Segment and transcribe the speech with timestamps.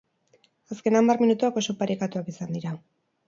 [0.75, 2.73] Azken hamar minutuak oso parekatuak izan dira.